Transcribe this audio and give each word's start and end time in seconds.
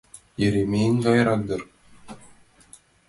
Еремейын 0.45 0.97
гайрак 1.05 1.41
дыр. 1.49 1.61